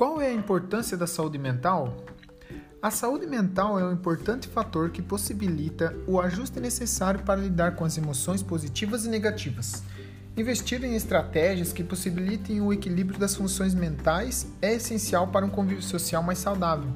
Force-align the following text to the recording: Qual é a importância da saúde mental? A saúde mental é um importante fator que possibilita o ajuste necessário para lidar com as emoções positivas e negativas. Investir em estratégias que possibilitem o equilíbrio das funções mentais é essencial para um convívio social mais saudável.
Qual 0.00 0.18
é 0.18 0.28
a 0.28 0.32
importância 0.32 0.96
da 0.96 1.06
saúde 1.06 1.36
mental? 1.36 1.94
A 2.80 2.90
saúde 2.90 3.26
mental 3.26 3.78
é 3.78 3.84
um 3.84 3.92
importante 3.92 4.48
fator 4.48 4.88
que 4.88 5.02
possibilita 5.02 5.94
o 6.06 6.18
ajuste 6.18 6.58
necessário 6.58 7.20
para 7.20 7.38
lidar 7.38 7.76
com 7.76 7.84
as 7.84 7.98
emoções 7.98 8.42
positivas 8.42 9.04
e 9.04 9.10
negativas. 9.10 9.82
Investir 10.34 10.82
em 10.82 10.94
estratégias 10.94 11.70
que 11.70 11.84
possibilitem 11.84 12.62
o 12.62 12.72
equilíbrio 12.72 13.20
das 13.20 13.34
funções 13.34 13.74
mentais 13.74 14.46
é 14.62 14.72
essencial 14.72 15.26
para 15.26 15.44
um 15.44 15.50
convívio 15.50 15.82
social 15.82 16.22
mais 16.22 16.38
saudável. 16.38 16.88